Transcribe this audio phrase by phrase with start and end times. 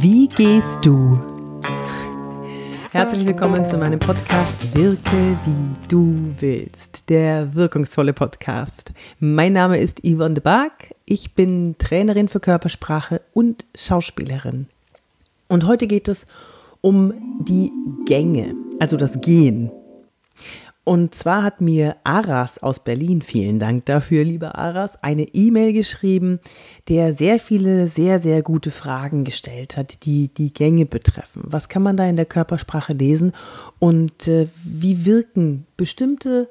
[0.00, 1.18] Wie gehst du?
[2.92, 8.92] Herzlich willkommen zu meinem Podcast Wirke wie du willst, der wirkungsvolle Podcast.
[9.18, 14.68] Mein Name ist Yvonne de Barg, ich bin Trainerin für Körpersprache und Schauspielerin.
[15.48, 16.28] Und heute geht es
[16.80, 17.72] um die
[18.06, 19.72] Gänge, also das Gehen.
[20.88, 26.40] Und zwar hat mir Aras aus Berlin, vielen Dank dafür, lieber Aras, eine E-Mail geschrieben,
[26.88, 31.42] der sehr viele sehr, sehr gute Fragen gestellt hat, die die Gänge betreffen.
[31.44, 33.32] Was kann man da in der Körpersprache lesen
[33.78, 36.48] und äh, wie wirken bestimmte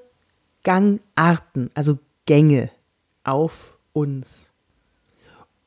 [0.64, 2.70] Gangarten, also Gänge
[3.24, 4.52] auf uns?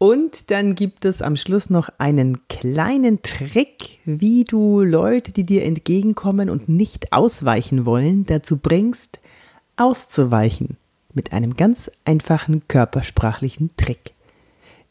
[0.02, 5.62] Und dann gibt es am Schluss noch einen kleinen Trick, wie du Leute, die dir
[5.62, 9.20] entgegenkommen und nicht ausweichen wollen, dazu bringst,
[9.76, 10.78] auszuweichen.
[11.12, 14.14] Mit einem ganz einfachen körpersprachlichen Trick.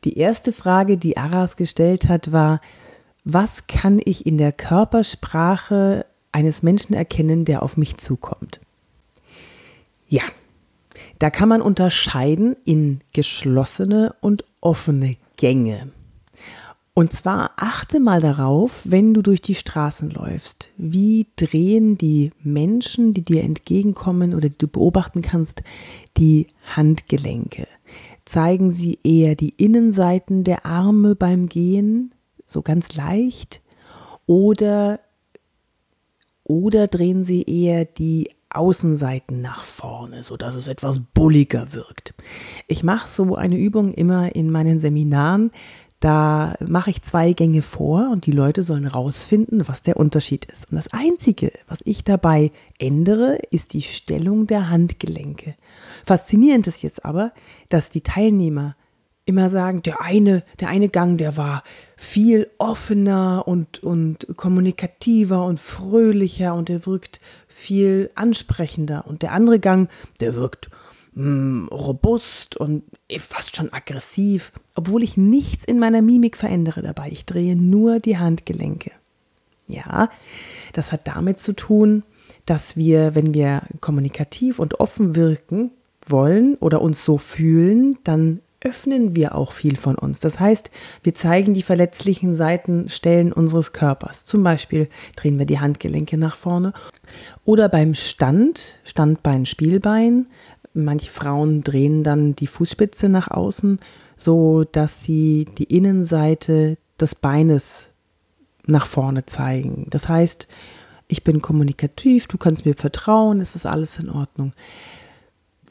[0.03, 2.61] Die erste Frage, die Aras gestellt hat, war,
[3.23, 8.59] was kann ich in der Körpersprache eines Menschen erkennen, der auf mich zukommt?
[10.07, 10.21] Ja,
[11.19, 15.91] da kann man unterscheiden in geschlossene und offene Gänge.
[16.93, 23.13] Und zwar achte mal darauf, wenn du durch die Straßen läufst, wie drehen die Menschen,
[23.13, 25.63] die dir entgegenkommen oder die du beobachten kannst,
[26.17, 27.67] die Handgelenke.
[28.25, 32.13] Zeigen sie eher die Innenseiten der Arme beim Gehen,
[32.45, 33.61] so ganz leicht,
[34.25, 34.99] oder,
[36.43, 42.13] oder drehen sie eher die Außenseiten nach vorne, so dass es etwas bulliger wirkt.
[42.67, 45.51] Ich mache so eine Übung immer in meinen Seminaren.
[45.99, 50.71] Da mache ich zwei Gänge vor und die Leute sollen rausfinden, was der Unterschied ist.
[50.71, 55.55] Und das Einzige, was ich dabei ändere, ist die Stellung der Handgelenke.
[56.05, 57.33] Faszinierend ist jetzt aber,
[57.67, 58.77] dass die Teilnehmer
[59.25, 61.63] immer sagen, der eine, der eine Gang, der war
[61.99, 67.19] viel offener und, und kommunikativer und fröhlicher und der wirkt
[67.49, 69.05] viel ansprechender.
[69.05, 69.89] Und der andere Gang,
[70.21, 70.69] der wirkt
[71.13, 72.83] mh, hm, robust und
[73.19, 77.09] fast schon aggressiv, obwohl ich nichts in meiner Mimik verändere dabei.
[77.11, 78.91] Ich drehe nur die Handgelenke.
[79.67, 80.09] Ja,
[80.71, 82.03] das hat damit zu tun,
[82.45, 85.71] dass wir, wenn wir kommunikativ und offen wirken
[86.07, 90.19] wollen oder uns so fühlen, dann öffnen wir auch viel von uns.
[90.19, 90.69] Das heißt,
[91.03, 94.25] wir zeigen die verletzlichen Seitenstellen unseres Körpers.
[94.25, 96.73] Zum Beispiel drehen wir die Handgelenke nach vorne
[97.45, 100.27] oder beim Stand, Standbein, Spielbein.
[100.73, 103.79] Manche Frauen drehen dann die Fußspitze nach außen,
[104.17, 107.89] so dass sie die Innenseite des Beines
[108.65, 109.87] nach vorne zeigen.
[109.89, 110.47] Das heißt,
[111.07, 114.51] ich bin kommunikativ, du kannst mir vertrauen, es ist alles in Ordnung.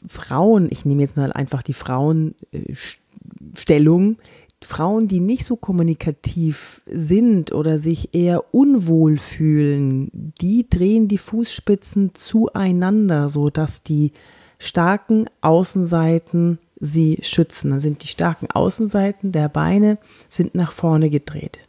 [0.07, 4.17] Frauen, ich nehme jetzt mal einfach die Frauenstellung,
[4.61, 12.13] Frauen, die nicht so kommunikativ sind oder sich eher unwohl fühlen, die drehen die Fußspitzen
[12.13, 14.11] zueinander, so dass die
[14.57, 17.71] starken Außenseiten sie schützen.
[17.71, 21.59] Dann sind die starken Außenseiten der Beine sind nach vorne gedreht.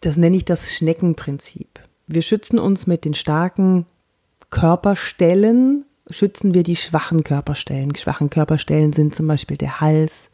[0.00, 1.80] Das nenne ich das Schneckenprinzip.
[2.06, 3.86] Wir schützen uns mit den starken
[4.50, 7.90] Körperstellen schützen wir die schwachen Körperstellen.
[7.90, 10.30] Die schwachen Körperstellen sind zum Beispiel der Hals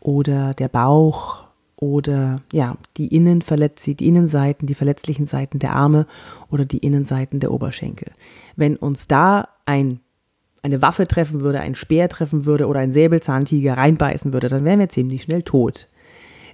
[0.00, 1.44] oder der Bauch
[1.76, 6.06] oder ja, die Innenverletz die Innenseiten, die verletzlichen Seiten der Arme
[6.50, 8.12] oder die Innenseiten der Oberschenkel.
[8.56, 10.00] Wenn uns da ein
[10.62, 14.78] eine Waffe treffen würde, ein Speer treffen würde oder ein Säbelzahntiger reinbeißen würde, dann wären
[14.78, 15.88] wir ziemlich schnell tot.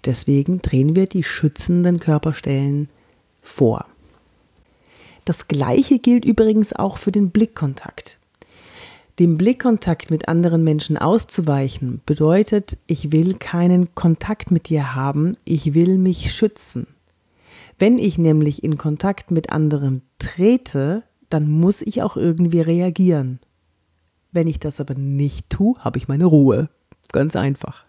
[0.06, 2.88] Deswegen drehen wir die schützenden Körperstellen
[3.42, 3.84] vor.
[5.28, 8.16] Das gleiche gilt übrigens auch für den Blickkontakt.
[9.18, 15.74] Dem Blickkontakt mit anderen Menschen auszuweichen bedeutet, ich will keinen Kontakt mit dir haben, ich
[15.74, 16.86] will mich schützen.
[17.78, 23.38] Wenn ich nämlich in Kontakt mit anderen trete, dann muss ich auch irgendwie reagieren.
[24.32, 26.70] Wenn ich das aber nicht tue, habe ich meine Ruhe.
[27.12, 27.84] Ganz einfach.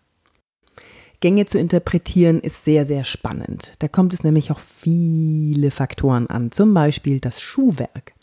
[1.22, 3.74] Gänge zu interpretieren ist sehr, sehr spannend.
[3.80, 8.14] Da kommt es nämlich auch viele Faktoren an, zum Beispiel das Schuhwerk.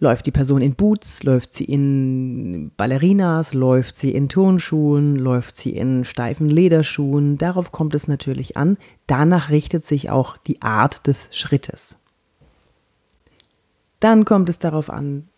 [0.00, 5.70] Läuft die Person in Boots, läuft sie in Ballerinas, läuft sie in Turnschuhen, läuft sie
[5.70, 8.76] in steifen Lederschuhen, darauf kommt es natürlich an.
[9.08, 11.96] Danach richtet sich auch die Art des Schrittes.
[13.98, 15.28] Dann kommt es darauf an,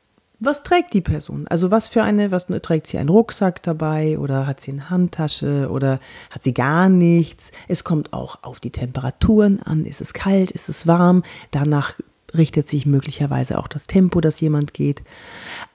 [0.41, 1.47] was trägt die Person?
[1.49, 5.69] Also was für eine, was trägt sie einen Rucksack dabei oder hat sie eine Handtasche
[5.71, 6.01] oder
[6.31, 7.53] hat sie gar nichts?
[7.69, 9.85] Es kommt auch auf die Temperaturen an.
[9.85, 10.51] Ist es kalt?
[10.51, 11.23] Ist es warm?
[11.51, 12.01] Danach
[12.35, 15.03] richtet sich möglicherweise auch das Tempo, das jemand geht.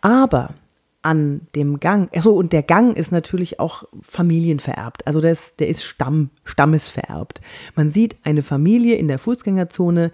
[0.01, 0.56] Aber
[1.06, 2.09] an dem Gang.
[2.18, 5.06] Achso, und der Gang ist natürlich auch familienvererbt.
[5.06, 7.41] Also der ist, der ist Stamm, stammesvererbt.
[7.75, 10.11] Man sieht eine Familie in der Fußgängerzone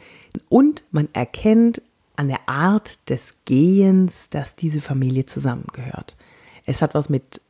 [0.49, 1.81] und man erkennt
[2.21, 6.15] an der Art des Gehens, dass diese Familie zusammengehört.
[6.67, 7.41] Es hat was mit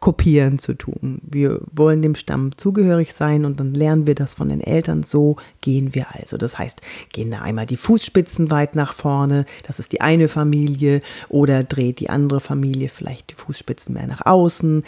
[0.00, 1.20] Kopieren zu tun.
[1.22, 5.04] Wir wollen dem Stamm zugehörig sein und dann lernen wir das von den Eltern.
[5.04, 6.36] So gehen wir also.
[6.38, 6.82] Das heißt,
[7.12, 12.00] gehen da einmal die Fußspitzen weit nach vorne, das ist die eine Familie, oder dreht
[12.00, 14.82] die andere Familie vielleicht die Fußspitzen mehr nach außen,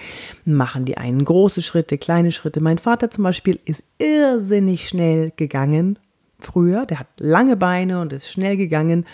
[0.47, 2.61] machen die einen große Schritte, kleine Schritte.
[2.61, 5.97] Mein Vater zum Beispiel ist irrsinnig schnell gegangen
[6.41, 6.87] früher.
[6.87, 9.05] Der hat lange Beine und ist schnell gegangen.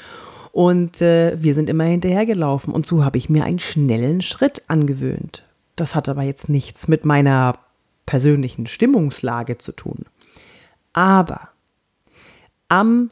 [0.53, 2.73] Und äh, wir sind immer hinterhergelaufen.
[2.73, 5.45] Und so habe ich mir einen schnellen Schritt angewöhnt.
[5.77, 7.59] Das hat aber jetzt nichts mit meiner
[8.07, 10.05] persönlichen Stimmungslage zu tun.
[10.93, 11.49] Aber
[12.69, 13.11] am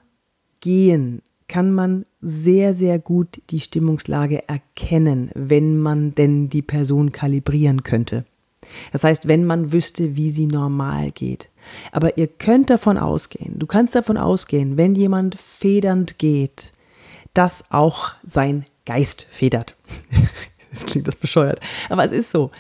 [0.60, 7.82] Gehen kann man sehr, sehr gut die Stimmungslage erkennen, wenn man denn die Person kalibrieren
[7.82, 8.24] könnte.
[8.92, 11.48] Das heißt, wenn man wüsste, wie sie normal geht.
[11.90, 16.72] Aber ihr könnt davon ausgehen, du kannst davon ausgehen, wenn jemand federnd geht,
[17.34, 19.76] dass auch sein Geist federt.
[20.72, 21.60] Jetzt klingt das bescheuert.
[21.88, 22.50] Aber es ist so.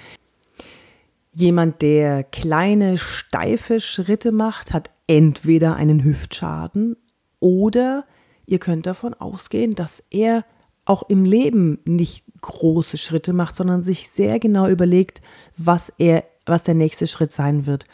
[1.32, 6.96] Jemand, der kleine, steife Schritte macht, hat entweder einen Hüftschaden
[7.40, 8.04] oder
[8.46, 10.44] ihr könnt davon ausgehen, dass er
[10.84, 15.20] auch im Leben nicht große Schritte macht, sondern sich sehr genau überlegt,
[15.56, 17.86] was er, was der nächste Schritt sein wird.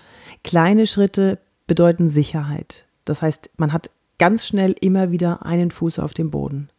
[0.44, 2.86] Kleine Schritte bedeuten Sicherheit.
[3.04, 6.70] Das heißt, man hat ganz schnell immer wieder einen Fuß auf dem Boden.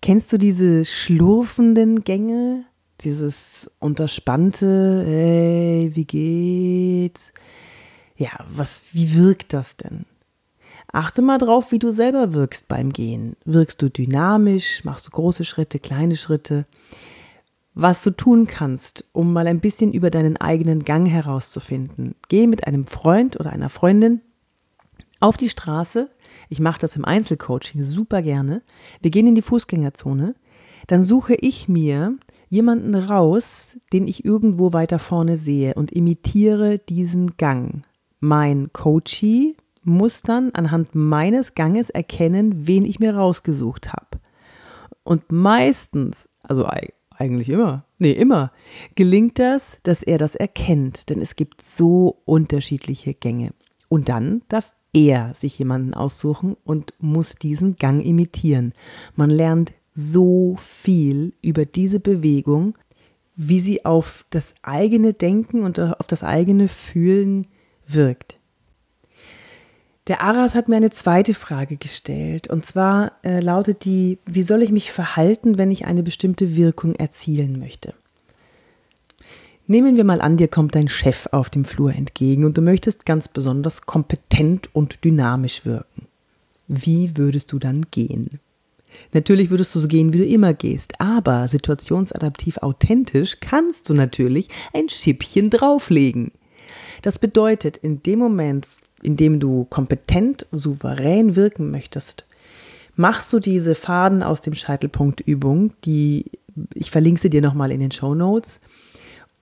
[0.00, 2.64] Kennst du diese schlurfenden Gänge?
[3.00, 7.32] Dieses unterspannte, hey, wie geht's?
[8.16, 10.04] Ja, was, wie wirkt das denn?
[10.92, 13.34] Achte mal drauf, wie du selber wirkst beim Gehen.
[13.44, 14.84] Wirkst du dynamisch?
[14.84, 16.66] Machst du große Schritte, kleine Schritte?
[17.74, 22.14] Was du tun kannst, um mal ein bisschen über deinen eigenen Gang herauszufinden.
[22.28, 24.20] Geh mit einem Freund oder einer Freundin
[25.20, 26.10] auf die Straße,
[26.50, 28.62] ich mache das im Einzelcoaching super gerne.
[29.00, 30.34] Wir gehen in die Fußgängerzone.
[30.86, 32.18] Dann suche ich mir
[32.50, 37.86] jemanden raus, den ich irgendwo weiter vorne sehe und imitiere diesen Gang.
[38.20, 44.20] Mein Coachie muss dann anhand meines Ganges erkennen, wen ich mir rausgesucht habe.
[45.04, 46.66] Und meistens, also
[47.16, 48.52] eigentlich immer, nee, immer,
[48.94, 53.52] gelingt das, dass er das erkennt, denn es gibt so unterschiedliche Gänge.
[53.88, 58.72] Und dann darf er sich jemanden aussuchen und muss diesen Gang imitieren.
[59.16, 62.76] Man lernt so viel über diese Bewegung,
[63.36, 67.46] wie sie auf das eigene Denken und auf das eigene Fühlen
[67.86, 68.38] wirkt.
[70.06, 74.62] Der Aras hat mir eine zweite Frage gestellt und zwar äh, lautet die, wie soll
[74.62, 77.94] ich mich verhalten, wenn ich eine bestimmte Wirkung erzielen möchte?
[79.66, 83.06] Nehmen wir mal an, dir kommt dein Chef auf dem Flur entgegen und du möchtest
[83.06, 86.06] ganz besonders kompetent und dynamisch wirken.
[86.68, 88.28] Wie würdest du dann gehen?
[89.14, 94.48] Natürlich würdest du so gehen, wie du immer gehst, aber situationsadaptiv authentisch kannst du natürlich
[94.74, 96.30] ein Schippchen drauflegen.
[97.00, 98.68] Das bedeutet, in dem Moment,
[99.04, 102.24] in dem du kompetent, souverän wirken möchtest,
[102.96, 106.30] machst du diese Faden aus dem Scheitelpunkt Übung, die
[106.74, 108.60] ich verlinke sie dir nochmal in den Show Notes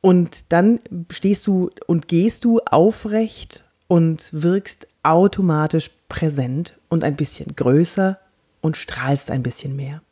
[0.01, 0.81] und dann
[1.11, 8.19] stehst du und gehst du aufrecht und wirkst automatisch präsent und ein bisschen größer
[8.61, 10.03] und strahlst ein bisschen mehr.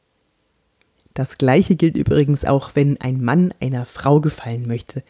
[1.15, 5.03] Das gleiche gilt übrigens auch, wenn ein Mann einer Frau gefallen möchte.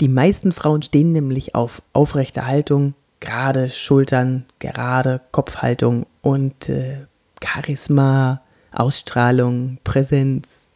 [0.00, 2.94] Die meisten Frauen stehen nämlich auf aufrechte Haltung,
[3.26, 7.06] gerade Schultern, gerade Kopfhaltung und äh,
[7.44, 8.40] Charisma,
[8.70, 10.66] Ausstrahlung, Präsenz.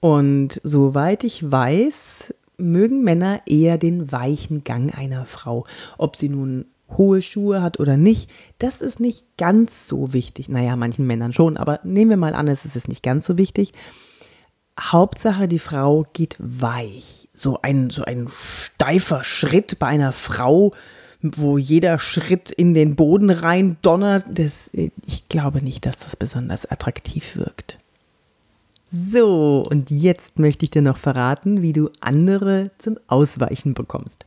[0.00, 5.64] Und soweit ich weiß, mögen Männer eher den weichen Gang einer Frau.
[5.96, 10.50] Ob sie nun hohe Schuhe hat oder nicht, das ist nicht ganz so wichtig.
[10.50, 13.72] Naja, manchen Männern schon, aber nehmen wir mal an, es ist nicht ganz so wichtig.
[14.78, 17.28] Hauptsache, die Frau geht weich.
[17.32, 20.72] So ein, so ein steifer Schritt bei einer Frau,
[21.32, 26.66] wo jeder Schritt in den Boden rein donnert, das, ich glaube nicht, dass das besonders
[26.70, 27.78] attraktiv wirkt.
[28.90, 34.26] So, und jetzt möchte ich dir noch verraten, wie du andere zum Ausweichen bekommst.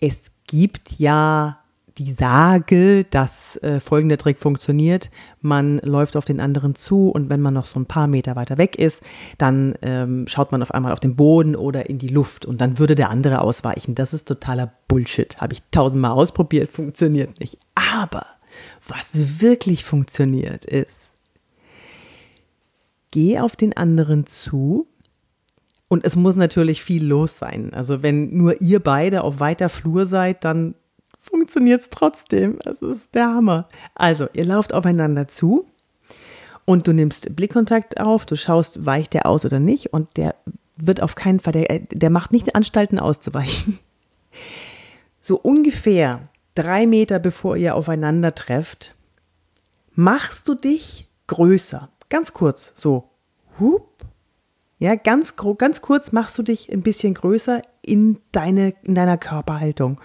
[0.00, 1.60] Es gibt ja
[1.98, 5.10] die Sage, dass äh, folgender Trick funktioniert.
[5.40, 8.58] Man läuft auf den anderen zu und wenn man noch so ein paar Meter weiter
[8.58, 9.02] weg ist,
[9.38, 12.78] dann ähm, schaut man auf einmal auf den Boden oder in die Luft und dann
[12.78, 13.94] würde der andere ausweichen.
[13.94, 15.40] Das ist totaler Bullshit.
[15.40, 17.58] Habe ich tausendmal ausprobiert, funktioniert nicht.
[17.74, 18.26] Aber
[18.86, 21.12] was wirklich funktioniert ist,
[23.10, 24.86] geh auf den anderen zu
[25.88, 27.74] und es muss natürlich viel los sein.
[27.74, 30.74] Also wenn nur ihr beide auf weiter Flur seid, dann
[31.20, 32.58] funktioniert es trotzdem.
[32.64, 33.68] Es ist der Hammer.
[33.94, 35.66] Also, ihr lauft aufeinander zu
[36.64, 40.34] und du nimmst Blickkontakt auf, du schaust, weicht der aus oder nicht und der
[40.76, 43.78] wird auf keinen Fall, der, der macht nicht Anstalten auszuweichen.
[45.22, 48.94] So ungefähr drei Meter bevor ihr aufeinander trefft,
[49.94, 51.90] machst du dich größer.
[52.08, 53.10] Ganz kurz, so.
[53.58, 53.90] Hup.
[54.78, 60.00] Ja, ganz, ganz kurz machst du dich ein bisschen größer in, deine, in deiner Körperhaltung.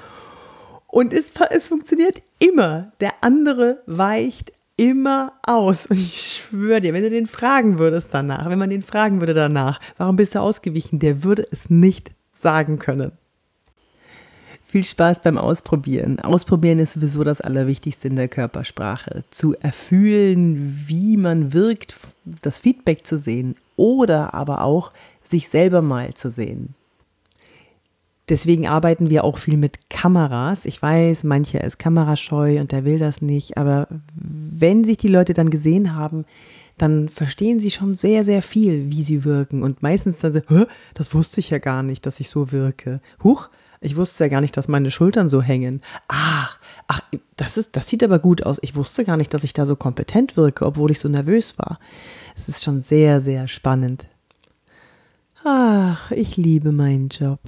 [0.96, 2.94] Und es, es funktioniert immer.
[3.02, 5.88] Der andere weicht immer aus.
[5.88, 9.34] Und ich schwöre dir, wenn du den fragen würdest danach, wenn man den fragen würde
[9.34, 13.12] danach, warum bist du ausgewichen, der würde es nicht sagen können.
[14.64, 16.22] Viel Spaß beim Ausprobieren.
[16.22, 19.26] Ausprobieren ist sowieso das Allerwichtigste in der Körpersprache.
[19.32, 26.14] Zu erfühlen, wie man wirkt, das Feedback zu sehen oder aber auch sich selber mal
[26.14, 26.74] zu sehen.
[28.28, 30.66] Deswegen arbeiten wir auch viel mit Kameras.
[30.66, 35.34] Ich weiß, mancher ist kamerascheu und der will das nicht, aber wenn sich die Leute
[35.34, 36.26] dann gesehen haben,
[36.78, 39.64] dann verstehen sie schon sehr, sehr viel, wie sie wirken.
[39.64, 40.42] Und meistens dann so,
[40.94, 43.00] das wusste ich ja gar nicht, dass ich so wirke.
[43.24, 45.82] Huch, ich wusste ja gar nicht, dass meine Schultern so hängen.
[46.08, 47.02] Ach, ach,
[47.36, 48.58] das ist, das sieht aber gut aus.
[48.62, 51.80] Ich wusste gar nicht, dass ich da so kompetent wirke, obwohl ich so nervös war.
[52.36, 54.08] Es ist schon sehr, sehr spannend.
[55.44, 57.40] Ach, ich liebe meinen Job.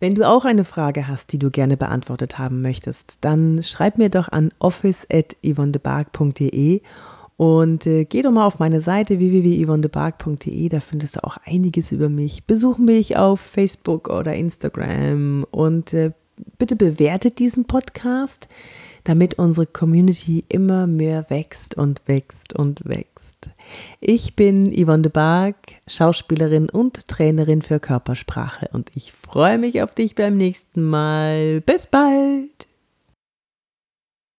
[0.00, 4.08] Wenn du auch eine Frage hast, die du gerne beantwortet haben möchtest, dann schreib mir
[4.08, 6.80] doch an office.yvonnebark.de
[7.36, 12.08] und äh, geh doch mal auf meine Seite www.yvonnebark.de, da findest du auch einiges über
[12.08, 12.44] mich.
[12.44, 16.12] Besuch mich auf Facebook oder Instagram und äh,
[16.58, 18.48] bitte bewertet diesen Podcast,
[19.04, 23.50] damit unsere Community immer mehr wächst und wächst und wächst.
[24.00, 25.56] Ich bin Yvonne de Barg,
[25.86, 31.60] Schauspielerin und Trainerin für Körpersprache und ich freue mich auf dich beim nächsten Mal.
[31.60, 32.69] Bis bald!